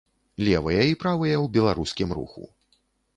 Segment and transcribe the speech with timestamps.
[0.45, 2.49] Левыя і правыя ў беларускім руху.